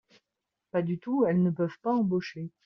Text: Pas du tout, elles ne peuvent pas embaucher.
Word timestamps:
Pas 0.71 0.81
du 0.81 0.97
tout, 0.97 1.27
elles 1.27 1.43
ne 1.43 1.51
peuvent 1.51 1.77
pas 1.83 1.93
embaucher. 1.93 2.49